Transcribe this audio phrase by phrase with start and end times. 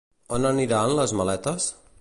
[0.37, 1.73] On aniran les maletes?